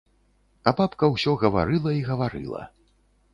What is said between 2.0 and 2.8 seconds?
гаварыла.